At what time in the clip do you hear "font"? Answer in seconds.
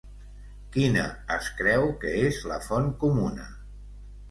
2.71-2.91